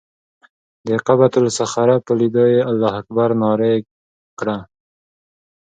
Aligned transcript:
د 0.87 0.89
قبة 1.07 1.31
الصخره 1.43 1.97
په 2.05 2.11
لیدو 2.19 2.43
یې 2.53 2.61
الله 2.71 2.91
اکبر 3.01 3.29
نارې 3.43 3.75
کړه. 4.39 4.57